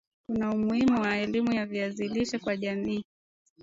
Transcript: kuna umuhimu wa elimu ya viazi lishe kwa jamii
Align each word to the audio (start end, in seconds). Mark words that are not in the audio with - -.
kuna 0.27 0.45
umuhimu 0.55 0.97
wa 1.01 1.13
elimu 1.23 1.53
ya 1.53 1.65
viazi 1.65 2.07
lishe 2.07 2.39
kwa 2.39 2.57
jamii 2.57 3.05